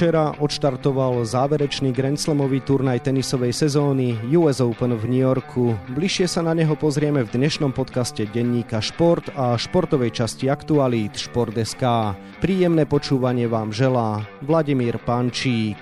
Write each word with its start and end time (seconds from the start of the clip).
Včera 0.00 0.32
odštartoval 0.40 1.28
záverečný 1.28 1.92
Grand 1.92 2.16
Slamový 2.16 2.64
turnaj 2.64 3.04
tenisovej 3.04 3.52
sezóny 3.52 4.16
US 4.32 4.64
Open 4.64 4.96
v 4.96 5.04
New 5.04 5.20
Yorku. 5.20 5.76
Bližšie 5.92 6.24
sa 6.24 6.40
na 6.40 6.56
neho 6.56 6.72
pozrieme 6.72 7.20
v 7.20 7.28
dnešnom 7.28 7.68
podcaste 7.76 8.24
denníka 8.24 8.80
Šport 8.80 9.28
a 9.36 9.60
športovej 9.60 10.16
časti 10.16 10.48
aktualít 10.48 11.20
Šport.sk. 11.20 12.16
Príjemné 12.40 12.88
počúvanie 12.88 13.44
vám 13.44 13.76
želá 13.76 14.24
Vladimír 14.40 14.96
Pančík. 15.04 15.76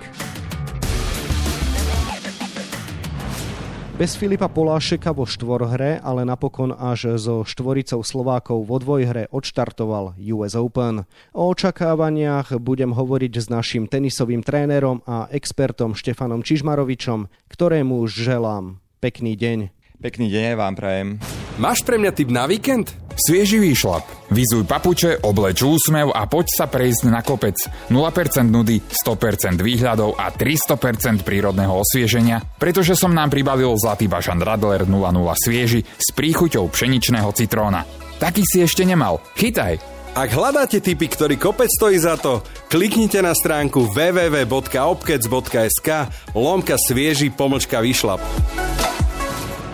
Bez 3.99 4.15
Filipa 4.15 4.47
Polášeka 4.47 5.11
vo 5.11 5.27
štvorhre, 5.27 5.99
ale 5.99 6.23
napokon 6.23 6.71
až 6.71 7.19
so 7.19 7.43
štvoricou 7.43 7.99
Slovákov 7.99 8.63
vo 8.63 8.79
dvojhre 8.79 9.27
odštartoval 9.27 10.15
US 10.15 10.55
Open. 10.55 11.03
O 11.35 11.51
očakávaniach 11.51 12.55
budem 12.63 12.95
hovoriť 12.95 13.33
s 13.35 13.51
našim 13.51 13.91
tenisovým 13.91 14.39
trénerom 14.39 15.03
a 15.03 15.27
expertom 15.35 15.99
Štefanom 15.99 16.47
Čižmarovičom, 16.47 17.27
ktorému 17.51 17.99
želám 18.07 18.79
pekný 19.03 19.35
deň. 19.35 19.67
Pekný 19.99 20.31
deň 20.31 20.55
vám 20.55 20.79
prajem. 20.79 21.19
Máš 21.59 21.83
pre 21.83 21.99
mňa 21.99 22.15
tip 22.15 22.31
na 22.31 22.47
víkend? 22.47 22.95
Svieži 23.19 23.59
výšlap. 23.59 24.31
Vyzuj 24.31 24.63
papuče, 24.63 25.19
obleč 25.27 25.59
úsmev 25.59 26.07
a 26.15 26.23
poď 26.23 26.47
sa 26.55 26.71
prejsť 26.71 27.11
na 27.11 27.19
kopec. 27.19 27.59
0% 27.91 28.47
nudy, 28.47 28.79
100% 28.79 29.59
výhľadov 29.59 30.15
a 30.15 30.31
300% 30.31 31.19
prírodného 31.27 31.83
osvieženia, 31.83 32.39
pretože 32.55 32.95
som 32.95 33.11
nám 33.11 33.35
pribavil 33.35 33.75
Zlatý 33.75 34.07
bažan 34.07 34.39
Radler 34.39 34.87
00 34.87 35.35
svieži 35.35 35.83
s 35.83 36.15
príchuťou 36.15 36.71
pšeničného 36.71 37.27
citróna. 37.35 37.83
Taký 38.23 38.47
si 38.47 38.63
ešte 38.63 38.87
nemal. 38.87 39.19
Chytaj! 39.35 39.83
Ak 40.15 40.31
hľadáte 40.31 40.79
typy, 40.79 41.11
ktorý 41.11 41.35
kopec 41.35 41.67
stojí 41.67 41.99
za 41.99 42.15
to, 42.15 42.39
kliknite 42.71 43.19
na 43.19 43.35
stránku 43.35 43.91
www.obkec.sk 43.91 45.89
lomka 46.31 46.79
svieži 46.79 47.35
pomlčka 47.35 47.83
vyšlap. 47.83 48.23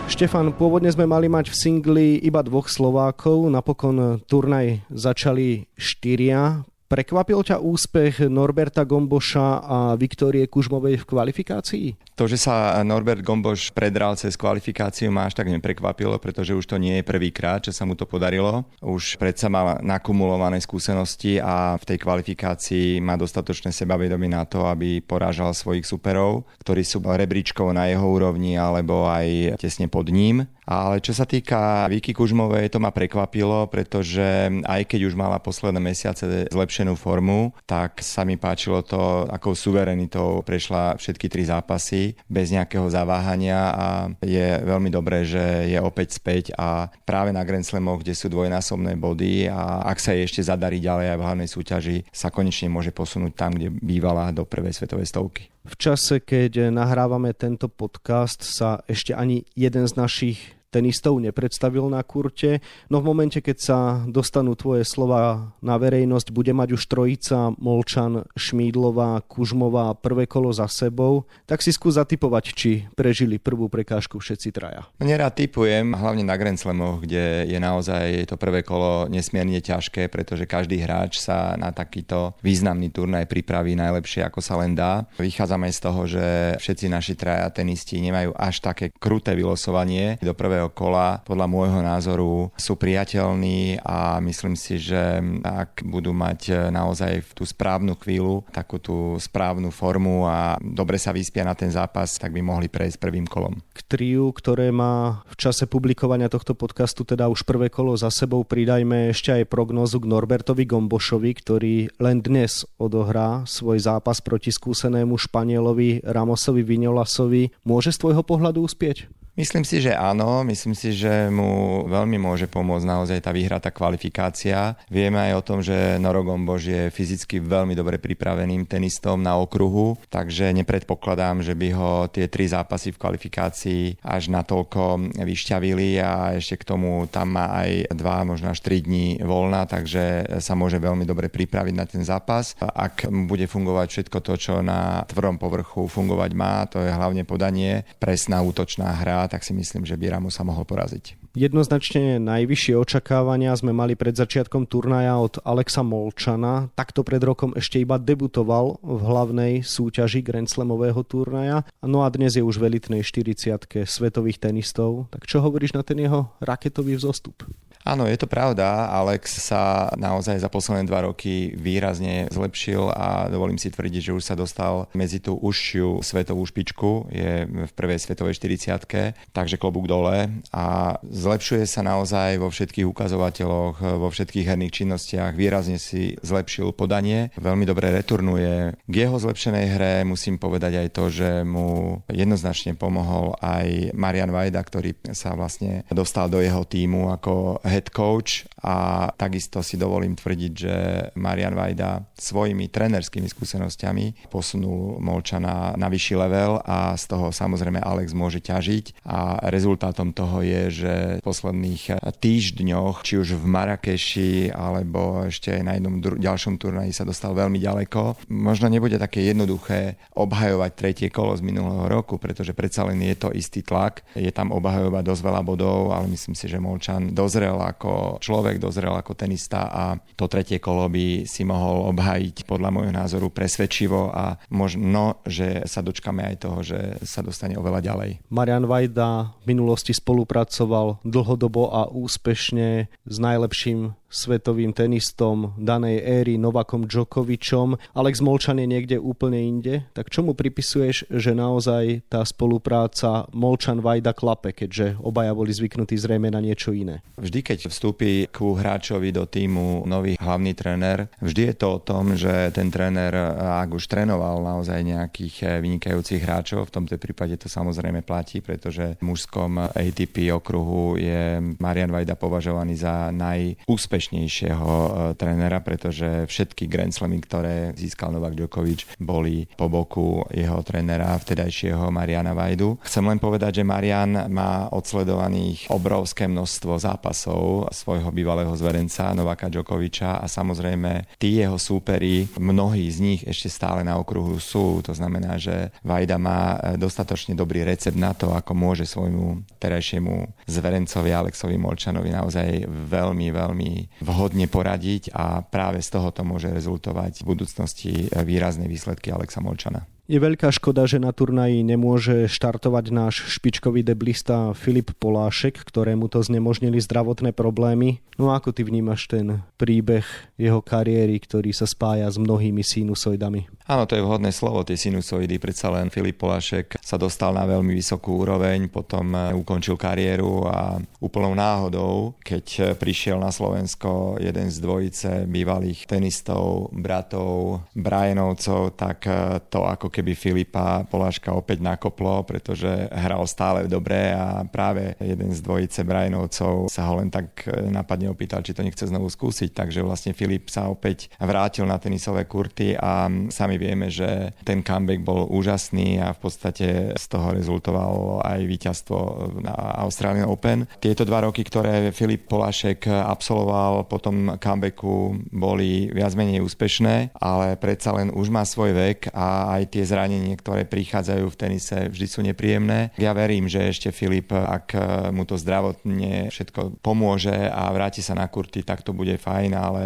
Štefan, 0.06 0.53
pôvodne 0.56 0.88
sme 0.94 1.09
mali 1.09 1.25
mať 1.28 1.52
v 1.52 1.59
singli 1.59 2.08
iba 2.22 2.39
dvoch 2.39 2.72
Slovákov, 2.72 3.52
napokon 3.52 4.22
turnaj 4.30 4.86
začali 4.88 5.67
štyria. 5.75 6.64
Prekvapil 6.86 7.41
ťa 7.41 7.66
úspech 7.66 8.30
Norberta 8.30 8.86
Gomboša 8.86 9.66
a 9.66 9.78
Viktorie 9.97 10.45
Kužmovej 10.45 11.02
v 11.02 11.08
kvalifikácii? 11.09 11.88
To, 12.14 12.30
že 12.30 12.38
sa 12.38 12.77
Norbert 12.86 13.25
Gomboš 13.25 13.73
predral 13.73 14.14
cez 14.22 14.38
kvalifikáciu 14.38 15.09
ma 15.09 15.25
až 15.25 15.33
tak 15.33 15.50
neprekvapilo, 15.50 16.22
pretože 16.22 16.53
už 16.53 16.61
to 16.69 16.77
nie 16.77 17.02
je 17.02 17.03
prvýkrát, 17.03 17.66
čo 17.66 17.73
sa 17.73 17.89
mu 17.89 17.97
to 17.97 18.05
podarilo. 18.05 18.69
Už 18.86 19.17
predsa 19.17 19.50
má 19.50 19.81
nakumulované 19.81 20.61
skúsenosti 20.61 21.42
a 21.42 21.73
v 21.81 21.83
tej 21.89 21.97
kvalifikácii 22.05 23.02
má 23.02 23.17
dostatočné 23.17 23.73
sebavedomie 23.73 24.30
na 24.30 24.45
to, 24.45 24.70
aby 24.70 25.02
porážal 25.02 25.58
svojich 25.58 25.89
superov, 25.89 26.45
ktorí 26.61 26.86
sú 26.86 27.02
rebríčkou 27.02 27.66
na 27.73 27.89
jeho 27.89 28.05
úrovni 28.05 28.61
alebo 28.61 29.09
aj 29.09 29.58
tesne 29.58 29.89
pod 29.89 30.14
ním. 30.14 30.45
Ale 30.66 30.97
čo 30.97 31.14
sa 31.14 31.30
týka 31.30 31.86
Viki 31.94 32.09
Kužmovej, 32.09 32.73
to 32.73 32.81
ma 32.81 32.89
prekvapilo, 32.89 33.70
pretože 33.70 34.49
aj 34.66 34.81
keď 34.89 35.05
už 35.05 35.14
mala 35.14 35.38
posledné 35.38 35.77
mesiace 35.77 36.49
zlepšenú 36.86 36.94
formu, 36.94 37.50
tak 37.66 38.05
sa 38.05 38.22
mi 38.22 38.38
páčilo 38.38 38.86
to, 38.86 39.25
akou 39.25 39.58
suverenitou 39.58 40.45
prešla 40.45 41.02
všetky 41.02 41.25
tri 41.25 41.42
zápasy 41.42 42.14
bez 42.30 42.53
nejakého 42.53 42.86
zaváhania 42.86 43.73
a 43.73 43.88
je 44.22 44.61
veľmi 44.61 44.94
dobré, 44.94 45.25
že 45.25 45.66
je 45.66 45.81
opäť 45.81 46.22
späť 46.22 46.53
a 46.53 46.94
práve 47.09 47.33
na 47.33 47.42
Grand 47.42 47.66
Slamoch, 47.66 48.05
kde 48.05 48.14
sú 48.14 48.30
dvojnásobné 48.30 48.94
body 49.02 49.50
a 49.50 49.81
ak 49.89 49.97
sa 49.97 50.14
jej 50.14 50.30
ešte 50.30 50.45
zadarí 50.45 50.77
ďalej 50.77 51.16
aj 51.16 51.17
v 51.17 51.25
hlavnej 51.25 51.50
súťaži, 51.50 51.97
sa 52.14 52.30
konečne 52.30 52.69
môže 52.69 52.94
posunúť 52.94 53.33
tam, 53.33 53.58
kde 53.58 53.73
bývala 53.73 54.30
do 54.30 54.45
prvej 54.45 54.77
svetovej 54.77 55.09
stovky. 55.09 55.49
V 55.66 55.75
čase, 55.81 56.21
keď 56.21 56.70
nahrávame 56.70 57.33
tento 57.33 57.65
podcast, 57.65 58.45
sa 58.45 58.86
ešte 58.86 59.17
ani 59.17 59.49
jeden 59.58 59.89
z 59.89 59.93
našich 59.98 60.55
tenistov 60.75 61.23
nepredstavil 61.23 61.87
na 61.87 62.03
kurte, 62.03 62.59
no 62.91 62.99
v 62.99 63.08
momente, 63.08 63.39
keď 63.39 63.58
sa 63.58 63.80
dostanú 64.03 64.59
tvoje 64.59 64.83
slova 64.83 65.55
na 65.63 65.80
verejnosť, 65.80 66.36
bude 66.36 66.52
mať 66.52 66.75
už 66.75 66.83
trojica 66.91 67.55
Molčan, 67.55 68.27
Šmídlová, 68.36 69.23
Kužmová 69.23 69.95
prvé 69.95 70.27
kolo 70.27 70.52
za 70.52 70.67
sebou, 70.67 71.23
tak 71.47 71.63
si 71.63 71.71
skús 71.71 71.95
zatypovať, 71.95 72.43
či 72.52 72.83
prežili 72.91 73.39
prvú 73.39 73.71
prekážku 73.71 74.19
všetci 74.19 74.52
traja. 74.52 74.83
Nerád 74.99 75.39
typujem, 75.39 75.95
hlavne 75.95 76.27
na 76.27 76.36
Grand 76.36 76.59
Slamoch, 76.59 77.07
kde 77.07 77.47
je 77.47 77.59
naozaj 77.61 78.27
to 78.27 78.36
prvé 78.36 78.65
kolo 78.65 79.07
nesmierne 79.07 79.63
ťažké, 79.63 80.11
pretože 80.11 80.43
každý 80.43 80.83
hráč 80.83 81.23
sa 81.23 81.55
na 81.55 81.71
takýto 81.71 82.36
významný 82.43 82.92
turnaj 82.92 83.31
pripraví 83.31 83.77
najlepšie, 83.80 84.27
ako 84.27 84.43
sa 84.43 84.59
len 84.59 84.75
dá. 84.75 85.07
Vychádzame 85.21 85.71
z 85.71 85.80
toho, 85.80 86.02
že 86.09 86.25
všetci 86.59 86.86
naši 86.92 87.13
traja 87.15 87.47
tenisti 87.53 88.02
nemajú 88.02 88.36
až 88.36 88.59
také 88.59 88.92
kruté 88.92 89.37
vylosovanie 89.37 90.17
do 90.19 90.33
prvého 90.33 90.64
prvého 90.65 90.73
kola 90.73 91.21
podľa 91.21 91.48
môjho 91.48 91.81
názoru 91.81 92.33
sú 92.58 92.73
priateľní 92.73 93.81
a 93.86 94.17
myslím 94.21 94.58
si, 94.58 94.81
že 94.81 95.21
ak 95.45 95.86
budú 95.86 96.09
mať 96.14 96.71
naozaj 96.73 97.21
v 97.21 97.31
tú 97.37 97.43
správnu 97.45 97.93
chvíľu, 98.02 98.42
takú 98.49 98.81
tú 98.81 99.17
správnu 99.21 99.70
formu 99.70 100.25
a 100.25 100.58
dobre 100.61 100.98
sa 100.98 101.14
vyspia 101.14 101.45
na 101.45 101.54
ten 101.54 101.70
zápas, 101.70 102.17
tak 102.17 102.33
by 102.33 102.42
mohli 102.42 102.67
prejsť 102.67 102.98
prvým 102.98 103.30
kolom. 103.30 103.61
K 103.73 103.80
triu, 103.86 104.33
ktoré 104.33 104.73
má 104.73 105.21
v 105.30 105.36
čase 105.37 105.70
publikovania 105.70 106.31
tohto 106.31 106.58
podcastu 106.58 107.05
teda 107.05 107.30
už 107.30 107.45
prvé 107.45 107.70
kolo 107.70 107.93
za 107.93 108.09
sebou, 108.09 108.42
pridajme 108.42 109.14
ešte 109.14 109.36
aj 109.36 109.52
prognozu 109.52 110.02
k 110.02 110.09
Norbertovi 110.09 110.65
Gombošovi, 110.65 111.31
ktorý 111.37 111.75
len 112.02 112.17
dnes 112.25 112.65
odohrá 112.81 113.45
svoj 113.45 113.77
zápas 113.77 114.17
proti 114.23 114.49
skúsenému 114.49 115.20
Španielovi 115.20 116.02
Ramosovi 116.02 116.65
Vignolasovi. 116.65 117.54
Môže 117.67 117.93
z 117.93 118.02
tvojho 118.02 118.23
pohľadu 118.25 118.65
uspieť? 118.65 119.24
Myslím 119.36 119.68
si, 119.68 119.84
že 119.84 119.92
áno. 119.92 120.48
Myslím 120.48 120.72
si, 120.72 120.96
že 120.96 121.28
mu 121.28 121.84
veľmi 121.92 122.16
môže 122.16 122.48
pomôcť 122.48 122.88
naozaj 122.88 123.20
tá 123.20 123.36
vyhratá 123.36 123.68
kvalifikácia. 123.68 124.80
Vieme 124.88 125.20
aj 125.20 125.34
o 125.36 125.44
tom, 125.44 125.60
že 125.60 126.00
Noro 126.00 126.23
Gombož 126.23 126.72
je 126.72 126.84
fyzicky 126.88 127.44
veľmi 127.44 127.76
dobre 127.76 128.00
pripraveným 128.00 128.63
tenistom 128.63 129.19
na 129.19 129.36
okruhu, 129.36 130.00
takže 130.07 130.56
nepredpokladám, 130.56 131.44
že 131.44 131.51
by 131.51 131.68
ho 131.75 132.07
tie 132.07 132.31
tri 132.31 132.48
zápasy 132.48 132.96
v 132.96 133.01
kvalifikácii 133.04 133.84
až 134.07 134.31
natoľko 134.31 135.12
vyšťavili 135.19 136.00
a 136.00 136.40
ešte 136.40 136.63
k 136.63 136.72
tomu 136.72 137.04
tam 137.12 137.36
má 137.36 137.60
aj 137.60 137.92
dva, 137.92 138.24
možno 138.24 138.56
až 138.56 138.63
tri 138.63 138.80
dní 138.80 139.19
voľna, 139.19 139.68
takže 139.68 140.40
sa 140.40 140.56
môže 140.56 140.80
veľmi 140.80 141.04
dobre 141.04 141.28
pripraviť 141.28 141.75
na 141.75 141.84
ten 141.84 142.07
zápas. 142.07 142.56
Ak 142.63 143.04
bude 143.12 143.52
fungovať 143.52 143.88
všetko 143.92 144.18
to, 144.24 144.34
čo 144.40 144.54
na 144.63 145.04
tvrdom 145.12 145.36
povrchu 145.36 145.92
fungovať 145.92 146.31
má, 146.31 146.63
to 146.72 146.80
je 146.80 146.88
hlavne 146.88 147.28
podanie, 147.28 147.84
presná 148.00 148.40
útočná 148.40 148.96
hra, 148.96 149.25
tak 149.27 149.44
si 149.44 149.53
myslím, 149.53 149.83
že 149.83 149.97
by 149.97 150.13
Ramos 150.13 150.38
sa 150.38 150.44
mohol 150.44 150.63
poraziť. 150.68 151.36
Jednoznačne 151.36 152.18
najvyššie 152.24 152.80
očakávania 152.80 153.51
sme 153.59 153.75
mali 153.75 154.00
pred 154.00 154.15
začiatkom 154.15 154.65
turnaja 154.71 155.19
od 155.19 155.44
Alexa 155.44 155.83
Molčana. 155.83 156.71
Takto 156.80 157.03
pred 157.03 157.19
rokom 157.19 157.51
ešte 157.59 157.83
iba 157.83 158.00
debutoval 158.00 158.80
v 158.80 159.00
hlavnej 159.03 159.53
súťaži 159.65 160.24
Grand 160.24 160.47
Slamového 160.47 161.03
turnaja. 161.03 161.68
No 161.83 162.07
a 162.07 162.09
dnes 162.09 162.39
je 162.39 162.44
už 162.45 162.57
v 162.62 162.71
elitnej 162.71 163.03
40 163.03 163.83
svetových 163.83 164.39
tenistov. 164.39 165.12
Tak 165.12 165.27
čo 165.27 165.44
hovoríš 165.44 165.75
na 165.75 165.83
ten 165.83 166.00
jeho 166.00 166.31
raketový 166.39 166.95
vzostup? 166.95 167.44
Áno, 167.86 168.09
je 168.09 168.18
to 168.18 168.25
pravda. 168.25 168.89
Alex 168.89 169.45
sa 169.45 169.94
naozaj 169.94 170.42
za 170.42 170.50
posledné 170.50 170.89
dva 170.89 171.06
roky 171.06 171.53
výrazne 171.53 172.25
zlepšil 172.33 172.89
a 172.89 173.30
dovolím 173.30 173.62
si 173.62 173.69
tvrdiť, 173.69 174.09
že 174.09 174.15
už 174.18 174.25
sa 174.25 174.33
dostal 174.33 174.89
medzi 174.97 175.21
tú 175.21 175.38
užšiu 175.38 176.01
svetovú 176.01 176.42
špičku. 176.50 177.13
Je 177.13 177.45
v 177.45 177.71
prvej 177.77 178.01
svetovej 178.01 178.42
40 178.42 179.13
takže 179.31 179.59
klobúk 179.59 179.88
dole 179.89 180.30
a 180.51 180.95
zlepšuje 181.03 181.65
sa 181.68 181.81
naozaj 181.83 182.39
vo 182.39 182.50
všetkých 182.50 182.88
ukazovateľoch, 182.88 183.77
vo 184.00 184.07
všetkých 184.10 184.48
herných 184.48 184.75
činnostiach. 184.84 185.34
Výrazne 185.36 185.81
si 185.81 186.16
zlepšil 186.22 186.72
podanie, 186.72 187.34
veľmi 187.40 187.66
dobre 187.68 187.92
returnuje. 187.92 188.75
K 188.86 188.95
jeho 188.95 189.18
zlepšenej 189.19 189.66
hre 189.75 189.94
musím 190.07 190.40
povedať 190.40 190.86
aj 190.86 190.88
to, 190.94 191.04
že 191.12 191.30
mu 191.44 192.00
jednoznačne 192.12 192.75
pomohol 192.75 193.36
aj 193.44 193.92
Marian 193.95 194.31
Vajda, 194.31 194.62
ktorý 194.62 194.95
sa 195.12 195.34
vlastne 195.34 195.84
dostal 195.92 196.31
do 196.31 196.40
jeho 196.40 196.63
týmu 196.63 197.12
ako 197.16 197.63
head 197.63 197.92
coach 197.92 198.48
a 198.66 199.07
takisto 199.13 199.62
si 199.62 199.78
dovolím 199.78 200.18
tvrdiť, 200.18 200.51
že 200.54 200.75
Marian 201.19 201.54
Vajda 201.54 202.16
svojimi 202.18 202.72
trenerskými 202.72 203.30
skúsenosťami 203.30 204.31
posunul 204.34 204.98
Molčana 205.00 205.78
na 205.78 205.88
vyšší 205.88 206.16
level 206.18 206.60
a 206.66 206.98
z 206.98 207.04
toho 207.10 207.30
samozrejme 207.30 207.78
Alex 207.80 208.12
môže 208.18 208.42
ťažiť 208.42 209.05
a 209.06 209.38
rezultátom 209.54 210.12
toho 210.12 210.42
je, 210.42 210.62
že 210.74 210.94
v 211.22 211.25
posledných 211.25 212.02
týždňoch, 212.18 213.06
či 213.06 213.22
už 213.22 213.38
v 213.38 213.46
Marrakeši 213.46 214.50
alebo 214.50 215.30
ešte 215.30 215.54
aj 215.54 215.62
na 215.62 215.78
jednom 215.78 216.02
dru- 216.02 216.18
ďalšom 216.18 216.57
turnaji 216.57 216.90
sa 216.90 217.06
dostal 217.06 217.38
veľmi 217.38 217.62
ďaleko. 217.62 218.30
Možno 218.34 218.66
nebude 218.66 218.98
také 218.98 219.22
jednoduché 219.22 220.02
obhajovať 220.18 220.72
tretie 220.74 221.07
kolo 221.13 221.38
z 221.38 221.46
minulého 221.46 221.86
roku, 221.86 222.18
pretože 222.18 222.57
predsa 222.57 222.90
len 222.90 222.98
je 223.06 223.13
to 223.13 223.30
istý 223.30 223.62
tlak. 223.62 224.02
Je 224.18 224.34
tam 224.34 224.50
obhajovať 224.50 225.04
dosť 225.06 225.22
veľa 225.22 225.42
bodov, 225.46 225.94
ale 225.94 226.10
myslím 226.10 226.34
si, 226.34 226.50
že 226.50 226.57
Molčan 226.57 227.13
dozrel 227.13 227.62
ako 227.62 228.18
človek, 228.18 228.57
dozrel 228.57 228.98
ako 228.98 229.13
tenista 229.13 229.69
a 229.69 229.84
to 230.18 230.25
tretie 230.25 230.57
kolo 230.57 230.90
by 230.90 231.30
si 231.30 231.46
mohol 231.46 231.94
obhajiť 231.94 232.50
podľa 232.50 232.69
môjho 232.74 232.94
názoru 232.96 233.30
presvedčivo 233.30 234.10
a 234.10 234.42
možno, 234.50 235.22
že 235.30 235.62
sa 235.69 235.86
dočkame 235.86 236.25
aj 236.25 236.36
toho, 236.42 236.60
že 236.66 236.80
sa 237.06 237.22
dostane 237.22 237.54
oveľa 237.54 237.86
ďalej. 237.86 238.10
Marian 238.34 238.66
Vajda 238.95 239.36
v 239.44 239.51
minulosti 239.51 239.92
spolupracoval 239.92 241.03
dlhodobo 241.03 241.68
a 241.68 241.92
úspešne 241.92 242.88
s 242.88 243.15
najlepším 243.19 243.92
svetovým 244.16 244.72
tenistom 244.72 245.52
danej 245.60 246.00
éry 246.00 246.40
Novakom 246.40 246.88
Djokovičom. 246.88 247.76
Alex 248.00 248.24
Molčan 248.24 248.64
je 248.64 248.68
niekde 248.72 248.96
úplne 248.96 249.44
inde. 249.44 249.84
Tak 249.92 250.08
čomu 250.08 250.32
pripisuješ, 250.32 251.12
že 251.12 251.36
naozaj 251.36 252.08
tá 252.08 252.24
spolupráca 252.24 253.28
Molčan-Vajda 253.36 254.16
klape, 254.16 254.56
keďže 254.56 254.96
obaja 255.04 255.36
boli 255.36 255.52
zvyknutí 255.52 256.00
zrejme 256.00 256.32
na 256.32 256.40
niečo 256.40 256.72
iné? 256.72 257.04
Vždy, 257.20 257.44
keď 257.44 257.60
vstúpi 257.68 258.32
ku 258.32 258.56
hráčovi 258.56 259.12
do 259.12 259.28
týmu 259.28 259.84
nový 259.84 260.16
hlavný 260.16 260.56
tréner, 260.56 261.12
vždy 261.20 261.52
je 261.52 261.56
to 261.60 261.68
o 261.76 261.84
tom, 261.84 262.16
že 262.16 262.56
ten 262.56 262.72
tréner, 262.72 263.12
ak 263.36 263.76
už 263.76 263.84
trénoval 263.92 264.40
naozaj 264.40 264.80
nejakých 264.80 265.60
vynikajúcich 265.60 266.24
hráčov, 266.24 266.72
v 266.72 266.76
tomto 266.80 266.96
prípade 266.96 267.36
to 267.36 267.52
samozrejme 267.52 268.00
platí, 268.00 268.40
pretože 268.40 268.96
v 268.96 269.04
mužskom 269.04 269.76
ATP 269.76 270.32
okruhu 270.32 270.96
je 270.96 271.44
Marian 271.60 271.92
Vajda 271.92 272.16
považovaný 272.16 272.80
za 272.80 273.12
najúspešnejší 273.12 274.05
najúspešnejšieho 274.06 274.69
e, 274.69 274.92
trénera, 275.18 275.60
pretože 275.62 276.30
všetky 276.30 276.69
Grand 276.69 276.94
Slamy, 276.94 277.22
ktoré 277.22 277.74
získal 277.74 278.13
Novak 278.13 278.38
Djokovic, 278.38 278.86
boli 279.02 279.50
po 279.57 279.66
boku 279.66 280.22
jeho 280.30 280.62
trénera, 280.62 281.18
vtedajšieho 281.18 281.90
Mariana 281.90 282.38
Vajdu. 282.38 282.78
Chcem 282.86 283.06
len 283.06 283.18
povedať, 283.18 283.62
že 283.62 283.68
Marian 283.68 284.30
má 284.30 284.69
odsledovaných 284.69 285.72
obrovské 285.74 286.30
množstvo 286.30 286.78
zápasov 286.78 287.72
svojho 287.74 288.10
bývalého 288.13 288.54
zverenca 288.54 289.16
Novaka 289.18 289.50
Djokoviča 289.50 290.22
a 290.22 290.25
samozrejme 290.30 291.18
tí 291.18 291.42
jeho 291.42 291.57
súperi, 291.57 292.30
mnohí 292.38 292.86
z 292.92 293.00
nich 293.02 293.22
ešte 293.25 293.50
stále 293.50 293.81
na 293.81 293.98
okruhu 293.98 294.38
sú. 294.38 294.86
To 294.86 294.94
znamená, 294.94 295.40
že 295.42 295.74
Vajda 295.81 296.18
má 296.22 296.42
e, 296.60 296.78
dostatočne 296.78 297.34
dobrý 297.34 297.66
recept 297.66 297.98
na 297.98 298.13
to, 298.13 298.36
ako 298.36 298.54
môže 298.54 298.86
svojmu 298.86 299.57
terajšiemu 299.57 300.46
zverencovi 300.46 301.10
Alexovi 301.10 301.57
Molčanovi 301.57 302.12
naozaj 302.12 302.68
veľmi, 302.69 303.28
veľmi 303.31 303.72
vhodne 304.03 304.50
poradiť 304.51 305.15
a 305.15 305.39
práve 305.45 305.80
z 305.80 305.89
toho 305.95 306.12
to 306.12 306.27
môže 306.27 306.51
rezultovať 306.51 307.24
v 307.24 307.27
budúcnosti 307.27 307.94
výrazné 308.12 308.68
výsledky 308.68 309.12
Alexa 309.12 309.39
Molčana. 309.39 309.94
Je 310.06 310.22
veľká 310.22 310.54
škoda, 310.54 310.86
že 310.86 311.02
na 311.02 311.10
turnaji 311.10 311.66
nemôže 311.66 312.30
štartovať 312.30 312.86
náš 312.94 313.25
špičkový 313.25 313.81
deblista 313.81 314.54
Filip 314.54 314.94
Polášek, 315.02 315.66
ktorému 315.66 316.13
to 316.13 316.22
znemožnili 316.22 316.78
zdravotné 316.78 317.34
problémy. 317.34 318.06
No 318.22 318.30
ako 318.30 318.54
ty 318.54 318.62
vnímaš 318.62 319.10
ten 319.10 319.42
príbeh 319.57 320.06
jeho 320.38 320.62
kariéry, 320.62 321.18
ktorý 321.18 321.50
sa 321.57 321.66
spája 321.66 322.06
s 322.06 322.22
mnohými 322.22 322.62
sinusoidami? 322.62 323.50
Áno, 323.66 323.90
to 323.90 323.98
je 323.98 324.06
vhodné 324.06 324.30
slovo, 324.30 324.62
tie 324.62 324.78
sinusoidy. 324.78 325.42
Predsa 325.42 325.74
len 325.74 325.90
Filip 325.90 326.22
Polášek 326.22 326.78
sa 326.86 327.02
dostal 327.02 327.34
na 327.34 327.50
veľmi 327.50 327.74
vysokú 327.74 328.22
úroveň, 328.22 328.69
potom 328.69 329.10
e, 329.10 329.34
ukončil 329.34 329.74
kariéru 329.74 330.46
a 330.46 330.78
úplnou 331.02 331.34
náhodou, 331.34 332.13
keď 332.22 332.78
prišiel 332.78 333.18
na 333.18 333.34
Slovensko 333.34 334.22
jeden 334.22 334.54
z 334.54 334.57
dvojice 334.62 335.10
bývalých 335.25 335.90
tenistov, 335.90 336.69
bratov, 336.78 337.66
Brianovcov, 337.74 338.78
tak 338.78 339.10
e, 339.10 339.42
to 339.50 339.66
ako 339.66 339.94
keby 339.95 340.12
Filipa 340.12 340.83
Poláška 340.83 341.31
opäť 341.31 341.63
nakoplo, 341.63 342.27
pretože 342.27 342.68
hral 342.92 343.24
stále 343.24 343.71
dobre 343.71 344.12
a 344.12 344.44
práve 344.44 345.00
jeden 345.00 345.31
z 345.31 345.39
dvojice 345.39 345.88
Brianovcov 345.88 346.68
sa 346.68 346.92
ho 346.92 347.00
len 347.00 347.07
tak 347.07 347.47
e, 347.47 347.71
napadne 347.71 348.12
opýtal, 348.12 348.44
či 348.44 348.51
to 348.51 348.59
nechce 348.68 348.83
znovu 348.83 349.07
skúsiť, 349.07 349.56
takže 349.56 349.80
vlastne 349.80 350.12
Filip 350.12 350.51
sa 350.51 350.68
opäť 350.68 351.07
vrátil 351.15 351.63
na 351.63 351.80
tenisové 351.80 352.27
kurty 352.27 352.75
a 352.75 353.07
sami 353.31 353.56
vieme, 353.56 353.88
že 353.88 354.36
ten 354.44 354.59
comeback 354.59 355.00
bol 355.00 355.31
úžasný 355.31 356.03
a 356.03 356.12
v 356.12 356.19
podstate 356.19 356.68
z 357.00 357.06
toho 357.07 357.31
rezultovalo 357.31 358.19
aj 358.19 358.39
víťazstvo 358.44 358.97
na 359.39 359.56
Australian 359.80 360.27
Open. 360.27 360.68
Tieto 360.83 361.07
dva 361.07 361.24
roky, 361.24 361.47
ktoré 361.47 361.95
Filip 361.95 362.27
Polášek 362.27 362.89
absolvoval 362.92 363.88
po 363.88 364.01
tom 364.03 364.36
comebacku, 364.42 365.21
boli 365.30 365.94
viac 365.94 366.18
menej 366.18 366.42
úspešné, 366.42 367.15
ale 367.15 367.56
predsa 367.56 367.94
len 367.94 368.09
už 368.09 368.33
má 368.33 368.42
svoj 368.42 368.74
vek 368.74 369.13
a 369.13 369.56
aj 369.59 369.63
tie 369.71 369.85
zranenie, 369.86 370.36
ktoré 370.36 370.66
prichádzajú 370.66 371.26
v 371.30 371.40
tenise, 371.40 371.78
vždy 371.88 372.08
sú 372.10 372.20
nepríjemné. 372.26 372.92
Ja 372.98 373.14
verím, 373.14 373.46
že 373.46 373.70
ešte 373.70 373.94
Filip, 373.96 374.34
ak 374.34 374.76
mu 375.14 375.24
to 375.24 375.38
zdravotne 375.38 376.34
všetko 376.34 376.82
pomôže 376.84 377.34
a 377.34 377.70
vráti 377.72 378.04
sa 378.04 378.18
na 378.18 378.28
kurty, 378.28 378.66
tak 378.66 378.82
to 378.82 378.92
bude 378.92 379.16
fajn, 379.22 379.52
ale 379.56 379.84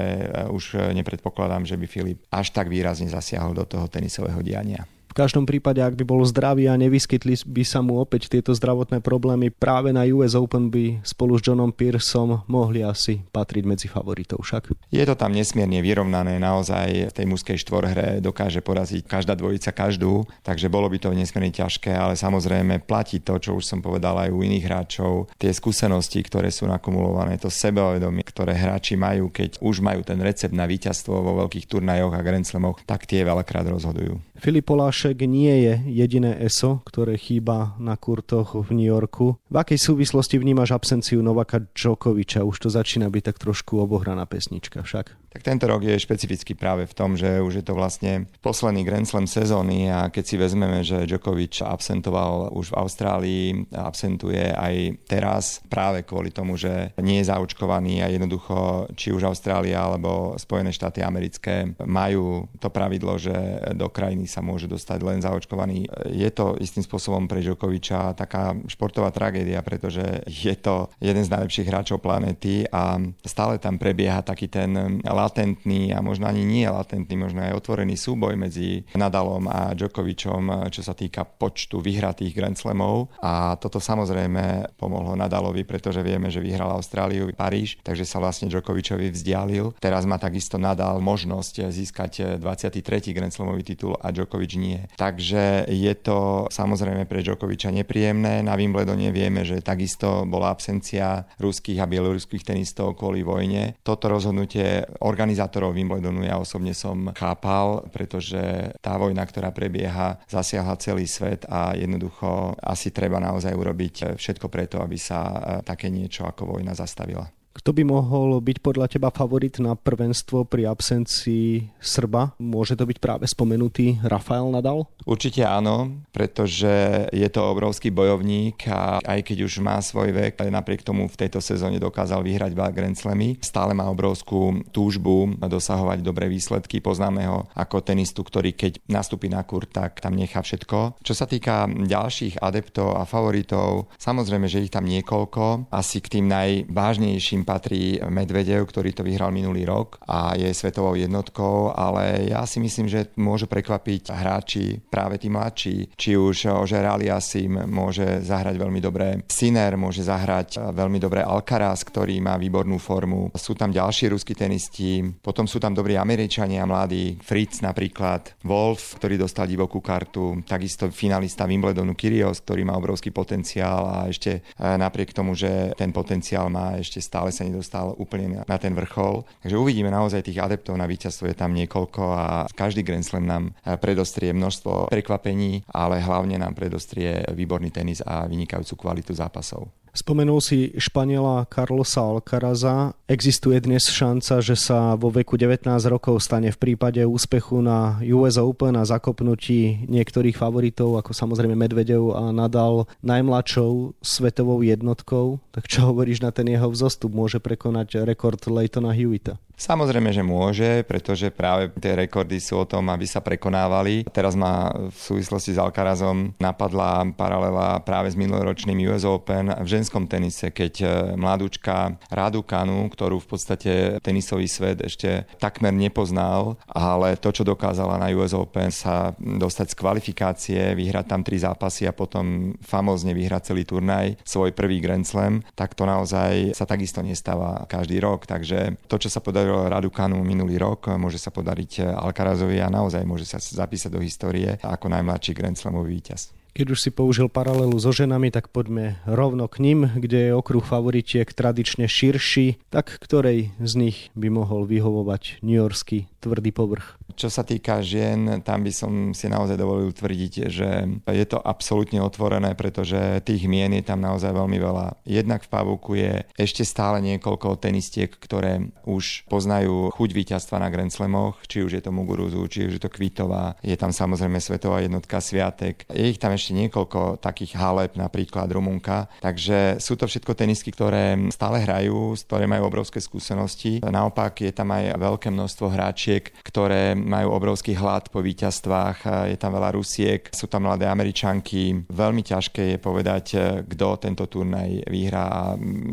už 0.49 0.95
nepredpokladám, 0.95 1.67
že 1.67 1.77
by 1.77 1.85
Filip 1.85 2.19
až 2.31 2.55
tak 2.55 2.71
výrazne 2.71 3.11
zasiahol 3.11 3.53
do 3.53 3.67
toho 3.67 3.85
tenisového 3.91 4.39
diania. 4.41 4.87
V 5.09 5.17
každom 5.17 5.49
prípade, 5.49 5.81
ak 5.81 5.97
by 5.97 6.05
bol 6.05 6.21
zdravý 6.21 6.69
a 6.69 6.77
nevyskytli 6.77 7.41
by 7.49 7.63
sa 7.65 7.81
mu 7.81 7.97
opäť 7.97 8.29
tieto 8.29 8.53
zdravotné 8.53 9.01
problémy, 9.01 9.49
práve 9.49 9.89
na 9.89 10.05
US 10.13 10.37
Open 10.37 10.69
by 10.69 11.01
spolu 11.01 11.41
s 11.41 11.49
Johnom 11.49 11.73
Pearsom 11.73 12.45
mohli 12.45 12.85
asi 12.85 13.25
patriť 13.33 13.63
medzi 13.65 13.87
favoritov 13.89 14.45
však. 14.45 14.69
Je 14.93 15.01
to 15.01 15.17
tam 15.17 15.33
nesmierne 15.33 15.81
vyrovnané, 15.81 16.37
naozaj 16.37 17.09
v 17.09 17.15
tej 17.15 17.25
mužskej 17.25 17.57
štvorhre 17.57 18.21
dokáže 18.21 18.61
poraziť 18.61 19.09
každá 19.09 19.33
dvojica 19.33 19.73
každú, 19.73 20.29
takže 20.45 20.69
bolo 20.69 20.85
by 20.85 21.01
to 21.01 21.09
nesmierne 21.09 21.49
ťažké, 21.49 21.89
ale 21.89 22.13
samozrejme 22.13 22.85
platí 22.85 23.17
to, 23.17 23.41
čo 23.41 23.57
už 23.57 23.65
som 23.65 23.81
povedal 23.81 24.13
aj 24.13 24.29
u 24.29 24.45
iných 24.45 24.65
hráčov, 24.69 25.33
tie 25.41 25.49
skúsenosti, 25.49 26.21
ktoré 26.21 26.53
sú 26.53 26.69
nakumulované, 26.69 27.41
to 27.41 27.49
sebavedomie, 27.49 28.21
ktoré 28.21 28.53
hráči 28.53 28.93
majú, 28.93 29.33
keď 29.33 29.57
už 29.57 29.81
majú 29.81 30.05
ten 30.05 30.21
recept 30.21 30.53
na 30.53 30.69
víťazstvo 30.69 31.17
vo 31.17 31.33
veľkých 31.41 31.65
turnajoch 31.65 32.13
a 32.13 32.21
Grand 32.21 32.45
Slamoch, 32.45 32.85
tak 32.85 33.09
tie 33.09 33.25
veľakrát 33.25 33.65
rozhodujú. 33.65 34.21
Filip 34.39 34.69
Polášek 34.99 35.31
nie 35.31 35.63
je 35.63 35.73
jediné 35.95 36.35
ESO, 36.43 36.83
ktoré 36.83 37.15
chýba 37.15 37.71
na 37.79 37.95
kurtoch 37.95 38.59
v 38.59 38.75
New 38.75 38.91
Yorku. 38.91 39.39
V 39.47 39.55
akej 39.55 39.79
súvislosti 39.79 40.35
vnímaš 40.35 40.75
absenciu 40.75 41.23
Novaka 41.23 41.63
Djokoviča? 41.71 42.43
Už 42.43 42.59
to 42.59 42.67
začína 42.67 43.07
byť 43.07 43.31
tak 43.31 43.39
trošku 43.39 43.79
obohraná 43.79 44.27
pesnička 44.27 44.83
však. 44.83 45.15
Tak 45.29 45.45
tento 45.45 45.69
rok 45.69 45.85
je 45.85 45.93
špecifický 45.93 46.57
práve 46.57 46.89
v 46.89 46.97
tom, 46.97 47.13
že 47.13 47.37
už 47.37 47.61
je 47.61 47.65
to 47.65 47.77
vlastne 47.77 48.25
posledný 48.41 48.81
Grand 48.81 49.05
Slam 49.05 49.29
sezóny 49.29 49.85
a 49.87 50.09
keď 50.09 50.23
si 50.25 50.35
vezmeme, 50.41 50.81
že 50.81 51.05
Djokovic 51.05 51.61
absentoval 51.61 52.49
už 52.51 52.73
v 52.73 52.77
Austrálii, 52.81 53.45
absentuje 53.69 54.49
aj 54.49 55.05
teraz 55.05 55.61
práve 55.69 56.01
kvôli 56.01 56.33
tomu, 56.33 56.57
že 56.57 56.97
nie 56.97 57.21
je 57.21 57.29
zaočkovaný 57.29 58.01
a 58.01 58.09
jednoducho 58.09 58.89
či 58.97 59.13
už 59.13 59.29
Austrália 59.29 59.85
alebo 59.85 60.33
Spojené 60.41 60.73
štáty 60.73 61.05
americké 61.05 61.77
majú 61.77 62.49
to 62.57 62.73
pravidlo, 62.73 63.21
že 63.21 63.31
do 63.77 63.85
krajiny 63.93 64.25
sa 64.25 64.41
môže 64.41 64.65
dostať 64.65 64.88
len 64.97 65.21
zaočkovaný. 65.21 65.85
Je 66.09 66.29
to 66.33 66.57
istým 66.57 66.81
spôsobom 66.81 67.29
pre 67.29 67.45
Djokoviča 67.45 68.17
taká 68.17 68.57
športová 68.65 69.13
tragédia, 69.13 69.61
pretože 69.61 70.25
je 70.25 70.55
to 70.57 70.89
jeden 70.97 71.21
z 71.21 71.29
najlepších 71.29 71.69
hráčov 71.69 72.01
planéty 72.01 72.65
a 72.73 72.97
stále 73.21 73.61
tam 73.61 73.77
prebieha 73.77 74.25
taký 74.25 74.49
ten 74.49 75.03
latentný 75.05 75.93
a 75.93 76.01
možno 76.01 76.25
ani 76.25 76.41
nie 76.41 76.65
latentný, 76.65 77.13
možno 77.19 77.45
aj 77.45 77.53
otvorený 77.59 77.93
súboj 77.93 78.33
medzi 78.39 78.87
Nadalom 78.95 79.45
a 79.51 79.75
Djokovičom, 79.77 80.71
čo 80.73 80.81
sa 80.81 80.97
týka 80.97 81.27
počtu 81.27 81.83
vyhratých 81.83 82.33
Grand 82.33 82.57
Slamov. 82.57 83.11
A 83.19 83.59
toto 83.59 83.83
samozrejme 83.83 84.73
pomohlo 84.79 85.13
Nadalovi, 85.19 85.67
pretože 85.67 85.99
vieme, 85.99 86.31
že 86.31 86.39
vyhral 86.39 86.71
Austráliu, 86.71 87.27
Paríž, 87.35 87.77
takže 87.83 88.07
sa 88.07 88.23
vlastne 88.23 88.47
Djokovičovi 88.47 89.11
vzdialil. 89.11 89.75
Teraz 89.83 90.07
má 90.07 90.15
takisto 90.15 90.55
Nadal 90.55 91.03
možnosť 91.03 91.67
získať 91.67 92.39
23. 92.39 93.11
Grand 93.11 93.33
Slamový 93.33 93.67
titul 93.67 93.99
a 93.99 94.15
Djokovič 94.15 94.55
nie. 94.55 94.78
Takže 94.95 95.65
je 95.67 95.93
to 95.97 96.47
samozrejme 96.51 97.07
pre 97.09 97.25
Djokoviča 97.25 97.73
nepríjemné. 97.73 98.45
Na 98.45 98.53
Wimbledone 98.53 99.09
vieme, 99.09 99.47
že 99.47 99.63
takisto 99.63 100.27
bola 100.27 100.53
absencia 100.53 101.25
ruských 101.39 101.79
a 101.81 101.89
bieloruských 101.89 102.43
tenistov 102.45 102.99
kvôli 102.99 103.23
vojne. 103.25 103.79
Toto 103.81 104.11
rozhodnutie 104.11 104.85
organizátorov 105.01 105.73
Wimbledonu 105.73 106.25
ja 106.27 106.37
osobne 106.37 106.75
som 106.75 107.09
chápal, 107.15 107.87
pretože 107.89 108.73
tá 108.83 108.99
vojna, 108.99 109.23
ktorá 109.25 109.49
prebieha, 109.55 110.21
zasiahla 110.29 110.75
celý 110.77 111.07
svet 111.07 111.47
a 111.49 111.73
jednoducho 111.73 112.59
asi 112.59 112.91
treba 112.93 113.17
naozaj 113.17 113.55
urobiť 113.55 113.95
všetko 114.19 114.47
preto, 114.51 114.83
aby 114.83 114.97
sa 114.99 115.19
e, 115.23 115.37
také 115.63 115.87
niečo 115.87 116.27
ako 116.27 116.57
vojna 116.57 116.75
zastavila. 116.75 117.38
Kto 117.49 117.75
by 117.75 117.83
mohol 117.83 118.39
byť 118.39 118.57
podľa 118.63 118.87
teba 118.87 119.09
favorit 119.11 119.59
na 119.59 119.75
prvenstvo 119.75 120.47
pri 120.47 120.69
absencii 120.69 121.75
Srba? 121.81 122.37
Môže 122.39 122.77
to 122.79 122.87
byť 122.87 122.97
práve 123.01 123.25
spomenutý 123.27 123.99
Rafael 124.05 124.47
Nadal? 124.47 124.87
Určite 125.03 125.43
áno, 125.43 125.99
pretože 126.13 127.05
je 127.11 127.27
to 127.27 127.41
obrovský 127.51 127.91
bojovník 127.91 128.69
a 128.69 129.03
aj 129.03 129.27
keď 129.27 129.37
už 129.43 129.59
má 129.59 129.81
svoj 129.81 130.13
vek, 130.13 130.39
napriek 130.39 130.87
tomu 130.87 131.09
v 131.11 131.19
tejto 131.19 131.43
sezóne 131.43 131.81
dokázal 131.81 132.23
vyhrať 132.23 132.55
dva 132.55 132.71
Grand 132.71 132.95
Slamy, 132.95 133.41
stále 133.43 133.75
má 133.75 133.89
obrovskú 133.91 134.63
túžbu 134.71 135.35
dosahovať 135.41 136.05
dobré 136.05 136.31
výsledky. 136.31 136.79
Poznáme 136.79 137.27
ho 137.27 137.49
ako 137.57 137.83
tenistu, 137.83 138.23
ktorý 138.23 138.55
keď 138.55 138.79
nastúpi 138.87 139.27
na 139.27 139.43
kur, 139.43 139.67
tak 139.67 139.99
tam 139.99 140.15
nechá 140.15 140.39
všetko. 140.39 141.01
Čo 141.03 141.13
sa 141.13 141.25
týka 141.27 141.67
ďalších 141.67 142.39
adeptov 142.39 142.95
a 142.95 143.03
favoritov, 143.03 143.91
samozrejme, 143.99 144.47
že 144.47 144.63
ich 144.63 144.71
tam 144.71 144.87
niekoľko. 144.87 145.73
Asi 145.73 145.99
k 145.99 146.19
tým 146.19 146.31
najvážnejším 146.31 147.38
patrí 147.43 147.99
Medvedev, 148.07 148.65
ktorý 148.67 148.95
to 148.95 149.03
vyhral 149.03 149.33
minulý 149.33 149.67
rok 149.67 149.99
a 150.07 150.35
je 150.35 150.49
svetovou 150.51 150.95
jednotkou, 150.95 151.73
ale 151.75 152.31
ja 152.31 152.43
si 152.47 152.59
myslím, 152.63 152.87
že 152.87 153.11
môžu 153.19 153.45
prekvapiť 153.47 154.11
hráči 154.11 154.79
práve 154.89 155.19
tí 155.19 155.27
mladší. 155.27 155.93
Či 155.95 156.15
už 156.15 156.51
Ožer 156.59 156.85
Aliasim 156.85 157.69
môže 157.69 158.23
zahrať 158.23 158.55
veľmi 158.55 158.79
dobre 158.81 159.23
Siner, 159.29 159.75
môže 159.75 160.03
zahrať 160.03 160.73
veľmi 160.73 160.99
dobre 160.99 161.21
Alcaraz, 161.23 161.83
ktorý 161.83 162.19
má 162.23 162.35
výbornú 162.39 162.77
formu. 162.77 163.31
Sú 163.35 163.53
tam 163.55 163.69
ďalší 163.69 164.11
ruskí 164.11 164.33
tenisti, 164.33 165.03
potom 165.21 165.45
sú 165.45 165.59
tam 165.59 165.75
dobrí 165.75 165.95
Američania, 165.99 166.65
mladí, 166.65 167.19
Fritz 167.21 167.61
napríklad, 167.61 168.39
Wolf, 168.43 168.97
ktorý 168.97 169.19
dostal 169.19 169.45
divokú 169.49 169.79
kartu, 169.83 170.41
takisto 170.45 170.89
finalista 170.89 171.45
Wimbledonu 171.49 171.93
Kyrgios, 171.93 172.41
ktorý 172.43 172.65
má 172.65 172.75
obrovský 172.77 173.11
potenciál 173.13 173.85
a 173.85 173.97
ešte 174.07 174.39
e, 174.39 174.41
napriek 174.59 175.11
tomu, 175.11 175.33
že 175.33 175.73
ten 175.75 175.91
potenciál 175.93 176.49
má, 176.49 176.77
ešte 176.77 177.01
stále 177.03 177.28
sa 177.31 177.45
nedostal 177.45 177.95
úplne 177.97 178.43
na 178.43 178.57
ten 178.57 178.73
vrchol. 178.75 179.25
Takže 179.45 179.55
uvidíme 179.55 179.89
naozaj 179.93 180.25
tých 180.25 180.41
adeptov 180.41 180.75
na 180.77 180.89
víťazstvo 180.89 181.29
je 181.29 181.37
tam 181.37 181.53
niekoľko 181.53 182.01
a 182.09 182.25
každý 182.51 182.81
Grand 182.85 183.05
Slam 183.05 183.25
nám 183.25 183.43
eh, 183.65 183.75
predostrie 183.77 184.33
množstvo 184.33 184.89
prekvapení, 184.89 185.63
ale 185.69 186.01
hlavne 186.01 186.41
nám 186.41 186.53
predostrie 186.53 187.25
výborný 187.33 187.69
tenis 187.69 188.01
a 188.05 188.25
vynikajúcu 188.25 188.73
kvalitu 188.75 189.11
zápasov. 189.13 189.69
Spomenul 189.89 190.37
si 190.39 190.71
Španiela 190.77 191.49
Carlosa 191.49 192.05
Alcaraza. 192.05 192.93
Existuje 193.09 193.57
dnes 193.57 193.89
šanca, 193.89 194.37
že 194.39 194.53
sa 194.53 194.93
vo 194.93 195.09
veku 195.09 195.33
19 195.33 195.65
rokov 195.89 196.21
stane 196.21 196.53
v 196.53 196.61
prípade 196.61 197.01
úspechu 197.01 197.59
na 197.59 197.97
US 198.13 198.37
Open 198.37 198.77
a 198.77 198.85
zakopnutí 198.85 199.89
niektorých 199.89 200.37
favoritov, 200.37 201.01
ako 201.01 201.11
samozrejme 201.11 201.57
Medvedev 201.57 202.13
a 202.13 202.29
Nadal, 202.29 202.85
najmladšou 203.01 203.97
svetovou 203.99 204.61
jednotkou. 204.61 205.41
Tak 205.51 205.65
čo 205.65 205.89
hovoríš 205.89 206.21
na 206.21 206.29
ten 206.29 206.45
jeho 206.47 206.69
vzostup? 206.69 207.09
Môže 207.19 207.43
prekonať 207.43 208.07
rekord 208.07 208.39
Leightona 208.47 208.95
Hewita? 208.95 209.35
Samozrejme, 209.59 210.15
že 210.15 210.23
môže, 210.23 210.87
pretože 210.87 211.27
práve 211.35 211.67
tie 211.83 211.91
rekordy 211.91 212.39
sú 212.39 212.63
o 212.63 212.69
tom, 212.69 212.87
aby 212.87 213.03
sa 213.03 213.19
prekonávali. 213.19 214.07
Teraz 214.07 214.39
ma 214.39 214.71
v 214.71 214.95
súvislosti 214.95 215.51
s 215.51 215.59
Alcarazom 215.59 216.31
napadla 216.39 217.03
paralela 217.11 217.83
práve 217.83 218.07
s 218.07 218.15
minuloročným 218.15 218.87
US 218.87 219.03
Open 219.03 219.51
v 219.51 219.67
ženskom 219.67 220.07
tenise, 220.07 220.47
keď 220.55 220.73
e, 220.79 220.87
mladúčka 221.19 221.99
Kanu, 222.47 222.87
ktorú 222.87 223.19
v 223.19 223.29
podstate 223.35 223.73
tenisový 223.99 224.47
svet 224.47 224.79
ešte 224.79 225.27
takmer 225.43 225.75
nepoznal, 225.75 226.55
ale 226.71 227.19
to, 227.19 227.35
čo 227.35 227.43
dokázala 227.43 227.99
na 227.99 228.07
US 228.15 228.31
Open 228.31 228.71
sa 228.71 229.11
dostať 229.19 229.75
z 229.75 229.79
kvalifikácie, 229.79 230.61
vyhrať 230.71 231.05
tam 231.11 231.21
tri 231.27 231.35
zápasy 231.35 231.83
a 231.83 231.91
potom 231.91 232.55
famózne 232.63 233.11
vyhrať 233.11 233.51
celý 233.51 233.67
turnaj, 233.67 234.15
svoj 234.23 234.55
prvý 234.55 234.79
Grand 234.79 235.03
Slam, 235.03 235.43
tak 235.59 235.75
to 235.75 235.83
naozaj 235.83 236.55
sa 236.55 236.63
takisto 236.63 237.03
nestáva 237.03 237.67
každý 237.67 237.99
rok. 237.99 238.23
Takže 238.23 238.79
to, 238.87 238.95
čo 238.95 239.11
sa 239.11 239.19
podarilo 239.19 239.48
podarilo 239.49 239.65
Radukanu 239.65 240.21
minulý 240.21 240.61
rok, 240.61 240.93
môže 241.01 241.17
sa 241.17 241.33
podariť 241.33 241.81
Alcarazovi 241.97 242.61
a 242.61 242.69
naozaj 242.69 243.01
môže 243.01 243.25
sa 243.25 243.41
zapísať 243.41 243.89
do 243.89 243.97
histórie 243.97 244.61
ako 244.61 244.93
najmladší 244.93 245.33
Grand 245.33 245.57
Slamový 245.57 245.97
víťaz. 245.97 246.29
Keď 246.53 246.67
už 246.69 246.79
si 246.81 246.89
použil 246.93 247.33
paralelu 247.33 247.73
so 247.81 247.89
ženami, 247.89 248.29
tak 248.29 248.53
poďme 248.53 249.01
rovno 249.09 249.49
k 249.49 249.61
ním, 249.65 249.89
kde 249.97 250.29
je 250.29 250.37
okruh 250.37 250.61
favoritiek 250.61 251.25
tradične 251.25 251.89
širší, 251.89 252.61
tak 252.69 252.93
ktorej 253.01 253.49
z 253.57 253.73
nich 253.73 254.13
by 254.13 254.29
mohol 254.29 254.69
vyhovovať 254.69 255.41
Yorkský 255.41 256.05
tvrdý 256.21 256.53
povrch? 256.53 257.01
Čo 257.19 257.27
sa 257.27 257.43
týka 257.43 257.83
žien, 257.83 258.39
tam 258.47 258.63
by 258.63 258.71
som 258.71 258.91
si 259.11 259.27
naozaj 259.27 259.59
dovolil 259.59 259.91
tvrdiť, 259.91 260.33
že 260.47 260.87
je 261.03 261.25
to 261.27 261.35
absolútne 261.43 261.99
otvorené, 261.99 262.55
pretože 262.55 263.19
tých 263.27 263.43
mien 263.43 263.67
je 263.75 263.83
tam 263.83 263.99
naozaj 263.99 264.31
veľmi 264.31 264.55
veľa. 264.55 265.03
Jednak 265.03 265.43
v 265.43 265.51
Pavuku 265.51 265.99
je 265.99 266.23
ešte 266.39 266.63
stále 266.63 267.03
niekoľko 267.03 267.59
tenistiek, 267.59 268.07
ktoré 268.07 268.71
už 268.87 269.27
poznajú 269.27 269.91
chuť 269.91 270.09
víťazstva 270.15 270.63
na 270.63 270.71
Grand 270.71 270.87
Slamoch, 270.87 271.43
či 271.43 271.59
už 271.59 271.75
je 271.75 271.83
to 271.83 271.91
Muguruzu, 271.91 272.39
či 272.47 272.71
už 272.71 272.79
je 272.79 272.83
to 272.87 272.87
Kvitová, 272.87 273.59
je 273.59 273.75
tam 273.75 273.91
samozrejme 273.91 274.39
svetová 274.39 274.79
jednotka 274.79 275.19
Sviatek. 275.19 275.91
Je 275.91 276.15
ich 276.15 276.23
tam 276.23 276.31
ešte 276.31 276.55
niekoľko 276.55 277.19
takých 277.19 277.59
haleb, 277.59 277.99
napríklad 277.99 278.47
Rumunka. 278.47 279.11
Takže 279.19 279.83
sú 279.83 279.99
to 279.99 280.07
všetko 280.07 280.39
tenisky, 280.39 280.71
ktoré 280.71 281.19
stále 281.35 281.59
hrajú, 281.67 282.15
ktoré 282.15 282.47
majú 282.47 282.71
obrovské 282.71 283.03
skúsenosti. 283.03 283.83
Naopak 283.83 284.39
je 284.39 284.55
tam 284.55 284.71
aj 284.71 284.95
veľké 284.95 285.27
množstvo 285.35 285.67
hráčiek, 285.67 286.31
ktoré 286.47 286.95
majú 287.09 287.33
obrovský 287.33 287.73
hlad 287.73 288.13
po 288.13 288.21
víťazstvách. 288.21 289.27
Je 289.33 289.37
tam 289.41 289.57
veľa 289.57 289.73
Rusiek, 289.73 290.29
sú 290.29 290.45
tam 290.45 290.69
mladé 290.69 290.85
Američanky. 290.85 291.89
Veľmi 291.89 292.21
ťažké 292.21 292.77
je 292.77 292.79
povedať, 292.79 293.25
kto 293.65 293.97
tento 293.97 294.29
turnaj 294.29 294.85
vyhrá 294.85 295.25
a 295.25 295.41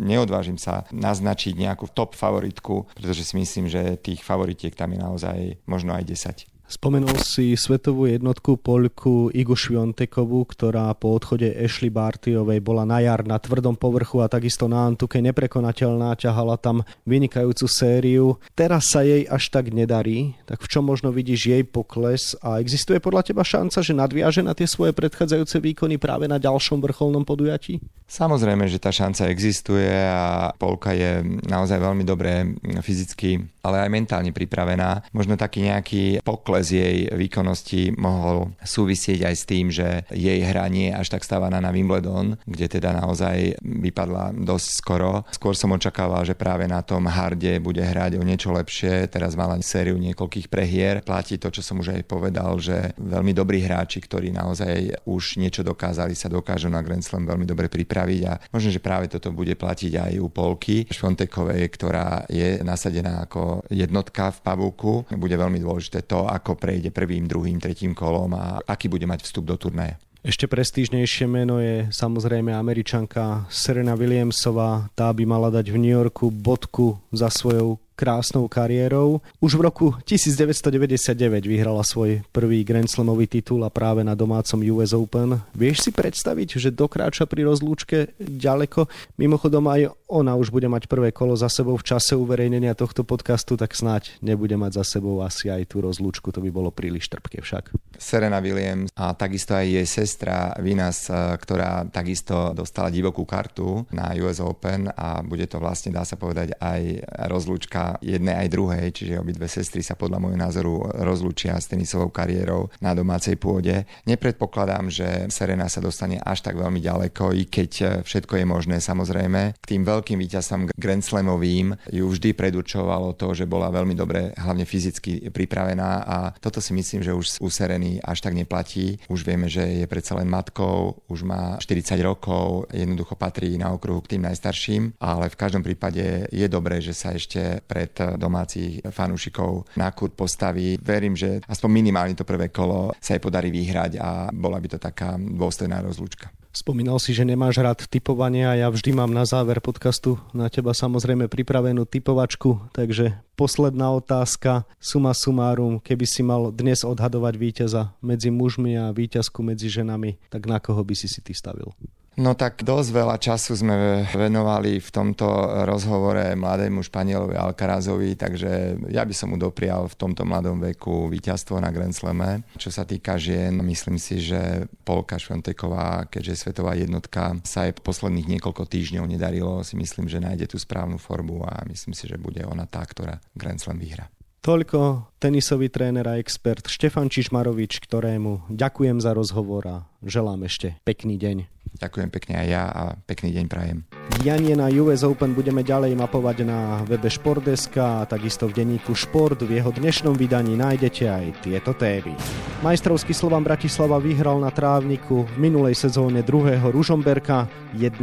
neodvážim 0.05 0.61
sa 0.61 0.85
naznačiť 0.93 1.57
nejakú 1.57 1.89
top 1.97 2.13
favoritku, 2.13 2.93
pretože 2.93 3.25
si 3.25 3.35
myslím, 3.41 3.73
že 3.73 3.97
tých 3.97 4.21
favoritiek 4.21 4.77
tam 4.77 4.93
je 4.93 5.01
naozaj 5.01 5.39
možno 5.65 5.97
aj 5.97 6.05
10. 6.05 6.56
Spomenul 6.67 7.15
si 7.23 7.55
svetovú 7.55 8.11
jednotku 8.11 8.59
Poľku 8.59 9.31
Igu 9.31 9.55
Šviontekovú, 9.55 10.43
ktorá 10.51 10.91
po 10.99 11.15
odchode 11.15 11.47
Ashley 11.55 11.95
Bartyovej 11.95 12.59
bola 12.59 12.83
na 12.83 12.99
jar 12.99 13.23
na 13.23 13.39
tvrdom 13.39 13.79
povrchu 13.79 14.19
a 14.19 14.27
takisto 14.27 14.67
na 14.67 14.83
Antuke 14.83 15.23
neprekonateľná, 15.23 16.19
ťahala 16.19 16.59
tam 16.59 16.83
vynikajúcu 17.07 17.67
sériu. 17.71 18.43
Teraz 18.59 18.91
sa 18.91 19.07
jej 19.07 19.31
až 19.31 19.47
tak 19.55 19.71
nedarí, 19.71 20.35
tak 20.43 20.59
v 20.59 20.67
čom 20.67 20.83
možno 20.83 21.15
vidíš 21.15 21.55
jej 21.55 21.63
pokles 21.63 22.35
a 22.43 22.59
existuje 22.59 22.99
podľa 22.99 23.31
teba 23.31 23.47
šanca, 23.47 23.79
že 23.87 23.95
nadviaže 23.95 24.43
na 24.43 24.51
tie 24.51 24.67
svoje 24.67 24.91
predchádzajúce 24.91 25.63
výkony 25.63 26.03
práve 26.03 26.27
na 26.27 26.43
ďalšom 26.43 26.83
vrcholnom 26.83 27.23
podujatí? 27.23 27.79
Samozrejme, 28.11 28.67
že 28.67 28.83
tá 28.83 28.91
šanca 28.91 29.31
existuje 29.31 29.91
a 29.91 30.51
Polka 30.59 30.95
je 30.95 31.23
naozaj 31.47 31.79
veľmi 31.79 32.03
dobre 32.03 32.59
fyzicky, 32.83 33.39
ale 33.63 33.87
aj 33.87 33.91
mentálne 33.91 34.31
pripravená. 34.31 35.11
Možno 35.11 35.35
taký 35.35 35.67
nejaký 35.67 36.23
pokles 36.23 36.56
pokles 36.57 36.73
jej 36.73 37.13
výkonnosti 37.13 37.93
mohol 38.01 38.57
súvisieť 38.65 39.29
aj 39.29 39.35
s 39.37 39.45
tým, 39.45 39.69
že 39.69 40.09
jej 40.09 40.41
hra 40.41 40.73
nie 40.73 40.89
je 40.89 40.97
až 40.97 41.13
tak 41.13 41.21
stávaná 41.21 41.61
na 41.61 41.69
Wimbledon, 41.69 42.41
kde 42.49 42.81
teda 42.81 42.97
naozaj 42.97 43.61
vypadla 43.61 44.33
dosť 44.33 44.69
skoro. 44.73 45.29
Skôr 45.37 45.53
som 45.53 45.77
očakával, 45.77 46.25
že 46.25 46.33
práve 46.33 46.65
na 46.65 46.81
tom 46.81 47.05
harde 47.13 47.61
bude 47.61 47.85
hrať 47.85 48.17
o 48.17 48.25
niečo 48.25 48.57
lepšie. 48.57 49.05
Teraz 49.13 49.37
mala 49.37 49.61
sériu 49.61 50.01
niekoľkých 50.01 50.49
prehier. 50.49 51.05
Platí 51.05 51.37
to, 51.37 51.53
čo 51.53 51.61
som 51.61 51.85
už 51.85 51.93
aj 51.93 52.09
povedal, 52.09 52.57
že 52.57 52.97
veľmi 52.97 53.37
dobrí 53.37 53.61
hráči, 53.61 54.01
ktorí 54.01 54.33
naozaj 54.33 55.05
už 55.05 55.37
niečo 55.37 55.61
dokázali, 55.61 56.17
sa 56.17 56.33
dokážu 56.33 56.73
na 56.73 56.81
Grand 56.81 57.05
Slam 57.05 57.29
veľmi 57.29 57.45
dobre 57.45 57.69
pripraviť 57.69 58.21
a 58.25 58.41
možno, 58.49 58.73
že 58.73 58.81
práve 58.81 59.13
toto 59.13 59.29
bude 59.29 59.53
platiť 59.53 59.93
aj 59.93 60.13
u 60.25 60.33
Polky 60.33 60.89
Šfontekovej, 60.89 61.69
ktorá 61.69 62.25
je 62.33 62.65
nasadená 62.65 63.29
ako 63.29 63.61
jednotka 63.69 64.33
v 64.33 64.39
pavúku. 64.41 64.93
Bude 65.13 65.37
veľmi 65.37 65.61
dôležité 65.61 66.07
to, 66.07 66.25
ako 66.25 66.46
ako 66.47 66.55
prejde 66.55 66.95
prvým, 66.95 67.27
druhým, 67.27 67.59
tretím 67.59 67.91
kolom 67.91 68.31
a 68.39 68.63
aký 68.63 68.87
bude 68.87 69.03
mať 69.03 69.27
vstup 69.27 69.51
do 69.51 69.59
turnaje. 69.59 69.99
Ešte 70.23 70.47
prestížnejšie 70.47 71.27
meno 71.27 71.59
je 71.59 71.91
samozrejme 71.91 72.55
američanka 72.55 73.51
Serena 73.51 73.99
Williamsová. 73.99 74.87
Tá 74.95 75.11
by 75.11 75.27
mala 75.27 75.51
dať 75.51 75.75
v 75.75 75.79
New 75.83 75.95
Yorku 75.95 76.31
bodku 76.31 77.03
za 77.11 77.31
svojou 77.31 77.83
krásnou 77.97 78.45
kariérou. 78.47 79.25
Už 79.41 79.57
v 79.57 79.65
roku 79.65 79.87
1999 80.05 81.17
vyhrala 81.49 81.81
svoj 81.81 82.21
prvý 82.31 82.61
Grand 82.63 82.87
Slamový 82.87 83.25
titul 83.25 83.65
a 83.65 83.73
práve 83.73 84.05
na 84.05 84.13
domácom 84.13 84.61
US 84.77 84.93
Open. 84.93 85.41
Vieš 85.57 85.89
si 85.89 85.91
predstaviť, 85.91 86.61
že 86.61 86.69
dokráča 86.69 87.25
pri 87.25 87.49
rozlúčke 87.49 88.13
ďaleko? 88.21 88.87
Mimochodom 89.17 89.65
aj 89.73 89.97
ona 90.07 90.39
už 90.39 90.55
bude 90.55 90.71
mať 90.71 90.87
prvé 90.87 91.11
kolo 91.11 91.35
za 91.35 91.51
sebou 91.51 91.75
v 91.75 91.83
čase 91.83 92.15
uverejnenia 92.15 92.79
tohto 92.79 93.03
podcastu, 93.03 93.59
tak 93.59 93.75
snáď 93.75 94.15
nebude 94.23 94.55
mať 94.55 94.79
za 94.79 94.99
sebou 94.99 95.25
asi 95.25 95.51
aj 95.51 95.73
tú 95.73 95.83
rozlúčku, 95.83 96.31
to 96.31 96.39
by 96.39 96.51
bolo 96.53 96.71
príliš 96.71 97.11
trpké 97.11 97.43
však. 97.43 97.75
Serena 97.99 98.39
Williams 98.39 98.93
a 98.95 99.17
takisto 99.19 99.57
aj 99.57 99.67
jej 99.67 99.89
sestra 99.89 100.55
Vinas, 100.63 101.11
eh, 101.11 101.17
ktorá 101.41 101.89
takisto 101.91 102.55
dostala 102.55 102.93
divokú 102.93 103.27
kartu 103.27 103.89
na 103.91 104.15
US 104.23 104.39
Open 104.39 104.93
a 104.95 105.25
bude 105.25 105.49
to 105.51 105.59
vlastne, 105.59 105.91
dá 105.91 106.07
sa 106.07 106.15
povedať, 106.15 106.55
aj 106.61 107.03
rozlúčka 107.27 107.86
sa 107.87 108.03
jednej 108.03 108.35
aj 108.35 108.49
druhej, 108.51 108.91
čiže 108.91 109.23
obidve 109.23 109.47
sestry 109.47 109.79
sa 109.87 109.95
podľa 109.95 110.19
môjho 110.19 110.39
názoru 110.39 110.75
rozlúčia 111.07 111.55
s 111.55 111.71
tenisovou 111.71 112.11
kariérou 112.11 112.67
na 112.83 112.91
domácej 112.99 113.39
pôde. 113.39 113.87
Nepredpokladám, 114.11 114.91
že 114.91 115.31
Serena 115.31 115.71
sa 115.71 115.79
dostane 115.79 116.19
až 116.19 116.43
tak 116.43 116.59
veľmi 116.59 116.83
ďaleko, 116.83 117.31
i 117.39 117.47
keď 117.47 118.03
všetko 118.03 118.43
je 118.43 118.47
možné 118.47 118.77
samozrejme. 118.83 119.55
K 119.63 119.71
tým 119.71 119.87
veľkým 119.87 120.19
víťazstvom 120.19 120.75
Grand 120.75 121.05
Slamovým 121.05 121.79
ju 121.95 122.07
vždy 122.11 122.35
predurčovalo 122.35 123.15
to, 123.15 123.31
že 123.39 123.47
bola 123.47 123.71
veľmi 123.71 123.95
dobre, 123.95 124.35
hlavne 124.35 124.67
fyzicky 124.67 125.31
pripravená 125.31 126.03
a 126.03 126.17
toto 126.43 126.59
si 126.59 126.75
myslím, 126.75 127.07
že 127.07 127.15
už 127.15 127.39
u 127.39 127.49
Sereny 127.53 128.03
až 128.03 128.27
tak 128.27 128.35
neplatí. 128.35 128.99
Už 129.07 129.23
vieme, 129.23 129.47
že 129.47 129.85
je 129.85 129.87
predsa 129.87 130.19
len 130.19 130.27
matkou, 130.27 130.99
už 131.07 131.23
má 131.23 131.55
40 131.63 131.95
rokov, 132.03 132.67
jednoducho 132.75 133.15
patrí 133.15 133.55
na 133.55 133.71
okruhu 133.71 134.03
k 134.03 134.17
tým 134.17 134.27
najstarším, 134.27 134.99
ale 134.99 135.31
v 135.31 135.39
každom 135.39 135.63
prípade 135.63 136.27
je 136.33 136.47
dobré, 136.49 136.81
že 136.83 136.97
sa 136.97 137.13
ešte 137.15 137.61
pred 137.77 138.17
domácich 138.17 138.81
fanúšikov 138.89 139.69
na 139.77 139.93
kurt 139.93 140.17
postaví. 140.17 140.81
Verím, 140.81 141.13
že 141.13 141.45
aspoň 141.45 141.69
minimálne 141.69 142.17
to 142.17 142.25
prvé 142.25 142.49
kolo 142.49 142.97
sa 142.97 143.13
jej 143.13 143.21
podarí 143.21 143.53
vyhrať 143.53 144.01
a 144.01 144.33
bola 144.33 144.57
by 144.57 144.73
to 144.73 144.79
taká 144.81 145.21
dôstojná 145.21 145.85
rozlúčka. 145.85 146.33
Spomínal 146.57 146.97
si, 146.97 147.13
že 147.13 147.29
nemáš 147.29 147.61
rád 147.61 147.85
typovanie 147.85 148.49
a 148.49 148.57
ja 148.57 148.73
vždy 148.73 148.97
mám 148.97 149.13
na 149.13 149.29
záver 149.29 149.61
podcastu 149.61 150.17
na 150.33 150.49
teba 150.49 150.73
samozrejme 150.73 151.29
pripravenú 151.29 151.85
typovačku, 151.85 152.73
takže 152.73 153.13
posledná 153.37 153.93
otázka, 153.93 154.65
suma 154.81 155.13
sumárum, 155.13 155.77
keby 155.77 156.09
si 156.09 156.25
mal 156.25 156.49
dnes 156.49 156.81
odhadovať 156.81 157.35
víťaza 157.37 157.93
medzi 158.01 158.33
mužmi 158.33 158.73
a 158.73 158.89
víťazku 158.89 159.45
medzi 159.45 159.69
ženami, 159.69 160.17
tak 160.33 160.49
na 160.49 160.57
koho 160.57 160.81
by 160.81 160.97
si 160.97 161.13
si 161.13 161.21
ty 161.21 161.37
stavil? 161.37 161.77
No 162.17 162.33
tak 162.33 162.65
dosť 162.65 162.91
veľa 162.97 163.17
času 163.21 163.53
sme 163.61 164.09
venovali 164.09 164.81
v 164.81 164.89
tomto 164.89 165.29
rozhovore 165.69 166.33
mladému 166.33 166.81
Španielovi 166.81 167.37
Alcarazovi, 167.37 168.17
takže 168.17 168.81
ja 168.89 169.05
by 169.05 169.13
som 169.13 169.33
mu 169.33 169.37
doprial 169.37 169.85
v 169.85 169.99
tomto 170.01 170.25
mladom 170.25 170.57
veku 170.57 171.13
víťazstvo 171.13 171.61
na 171.61 171.69
Grand 171.69 171.93
Slame. 171.93 172.49
Čo 172.57 172.73
sa 172.73 172.89
týka 172.89 173.21
žien, 173.21 173.61
myslím 173.61 174.01
si, 174.01 174.25
že 174.25 174.65
Polka 174.89 175.21
Šventeková, 175.21 176.09
keďže 176.09 176.33
je 176.33 176.43
svetová 176.49 176.73
jednotka, 176.73 177.37
sa 177.45 177.69
jej 177.69 177.77
posledných 177.77 178.41
niekoľko 178.41 178.65
týždňov 178.65 179.05
nedarilo, 179.05 179.61
si 179.61 179.77
myslím, 179.77 180.09
že 180.09 180.17
nájde 180.17 180.49
tú 180.49 180.57
správnu 180.57 180.97
formu 180.97 181.45
a 181.45 181.69
myslím 181.69 181.93
si, 181.93 182.09
že 182.09 182.17
bude 182.17 182.41
ona 182.49 182.65
tá, 182.65 182.81
ktorá 182.81 183.21
Grand 183.37 183.61
Slam 183.61 183.77
vyhra. 183.77 184.09
Toľko 184.41 185.13
tenisový 185.21 185.69
tréner 185.69 186.07
a 186.09 186.17
expert 186.17 186.65
Štefan 186.65 187.13
Čižmarovič, 187.13 187.77
ktorému 187.83 188.49
ďakujem 188.49 189.05
za 189.05 189.13
rozhovor 189.13 189.63
a 189.69 189.77
želám 190.01 190.49
ešte 190.49 190.81
pekný 190.87 191.21
deň. 191.21 191.56
Ďakujem 191.77 192.09
pekne 192.09 192.35
aj 192.41 192.47
ja 192.49 192.65
a 192.73 192.83
pekný 193.05 193.37
deň 193.37 193.45
prajem. 193.53 193.85
Dianie 194.17 194.57
na 194.57 194.73
US 194.81 195.05
Open 195.05 195.37
budeme 195.37 195.61
ďalej 195.61 195.93
mapovať 195.93 196.49
na 196.49 196.81
webe 196.89 197.13
Športdeska 197.13 198.01
a 198.03 198.07
takisto 198.09 198.49
v 198.49 198.57
denníku 198.65 198.97
Šport. 198.97 199.45
V 199.45 199.61
jeho 199.61 199.69
dnešnom 199.69 200.17
vydaní 200.17 200.57
nájdete 200.57 201.05
aj 201.05 201.25
tieto 201.45 201.77
témy. 201.77 202.17
Majstrovský 202.65 203.13
Slovan 203.13 203.45
Bratislava 203.45 204.01
vyhral 204.01 204.41
na 204.41 204.49
trávniku 204.49 205.29
v 205.29 205.37
minulej 205.37 205.77
sezóne 205.77 206.25
druhého 206.25 206.73
Ružomberka 206.73 207.45
1-0 207.77 208.01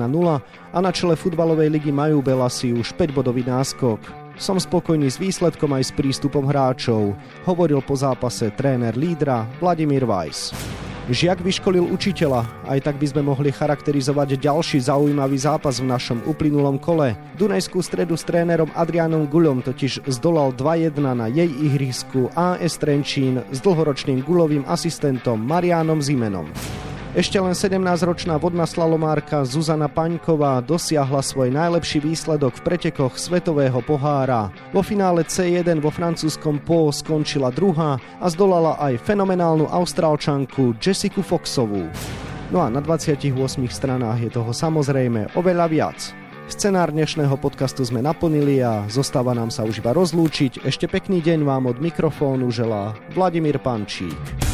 a 0.70 0.78
na 0.78 0.92
čele 0.94 1.18
futbalovej 1.18 1.74
ligy 1.74 1.90
majú 1.90 2.22
Belasi 2.22 2.78
už 2.78 2.94
5-bodový 2.94 3.42
náskok. 3.50 3.98
Som 4.38 4.62
spokojný 4.62 5.10
s 5.10 5.18
výsledkom 5.18 5.74
aj 5.74 5.90
s 5.90 5.92
prístupom 5.94 6.46
hráčov, 6.46 7.18
hovoril 7.50 7.82
po 7.82 7.98
zápase 7.98 8.54
tréner 8.54 8.94
lídra 8.94 9.50
Vladimír 9.58 10.06
Weiss. 10.06 10.54
Žiak 11.04 11.44
vyškolil 11.44 11.84
učiteľa, 11.92 12.48
aj 12.64 12.80
tak 12.88 12.96
by 12.96 13.12
sme 13.12 13.28
mohli 13.28 13.52
charakterizovať 13.52 14.40
ďalší 14.40 14.88
zaujímavý 14.88 15.36
zápas 15.36 15.84
v 15.84 15.92
našom 15.92 16.24
uplynulom 16.24 16.80
kole. 16.80 17.20
Dunajskú 17.36 17.84
stredu 17.84 18.16
s 18.16 18.24
trénerom 18.24 18.72
Adrianom 18.72 19.28
Guľom 19.28 19.68
totiž 19.68 20.08
zdolal 20.08 20.56
2-1 20.56 20.96
na 21.04 21.28
jej 21.28 21.52
ihrisku 21.52 22.32
AS 22.32 22.80
Trenčín 22.80 23.44
s 23.52 23.60
dlhoročným 23.60 24.24
gulovým 24.24 24.64
asistentom 24.64 25.44
Marianom 25.44 26.00
Zimenom. 26.00 26.48
Ešte 27.14 27.38
len 27.38 27.54
17-ročná 27.54 28.42
vodná 28.42 28.66
slalomárka 28.66 29.46
Zuzana 29.46 29.86
Paňková 29.86 30.66
dosiahla 30.66 31.22
svoj 31.22 31.54
najlepší 31.54 32.02
výsledok 32.02 32.58
v 32.58 32.66
pretekoch 32.66 33.22
Svetového 33.22 33.86
pohára. 33.86 34.50
Vo 34.74 34.82
finále 34.82 35.22
C1 35.22 35.78
vo 35.78 35.94
francúzskom 35.94 36.58
Po 36.66 36.90
skončila 36.90 37.54
druhá 37.54 38.02
a 38.18 38.26
zdolala 38.34 38.82
aj 38.82 38.98
fenomenálnu 39.06 39.70
austrálčanku 39.70 40.74
Jessica 40.82 41.22
Foxovú. 41.22 41.86
No 42.50 42.66
a 42.66 42.74
na 42.74 42.82
28 42.82 43.30
stranách 43.70 44.18
je 44.18 44.34
toho 44.34 44.50
samozrejme 44.50 45.38
oveľa 45.38 45.70
viac. 45.70 46.00
Scenár 46.50 46.90
dnešného 46.90 47.38
podcastu 47.38 47.86
sme 47.86 48.02
naplnili 48.02 48.66
a 48.66 48.90
zostáva 48.90 49.38
nám 49.38 49.54
sa 49.54 49.62
už 49.62 49.86
iba 49.86 49.94
rozlúčiť. 49.94 50.66
Ešte 50.66 50.90
pekný 50.90 51.22
deň 51.22 51.46
vám 51.46 51.70
od 51.70 51.78
mikrofónu 51.78 52.50
želá 52.50 52.98
Vladimír 53.14 53.62
Pančík. 53.62 54.53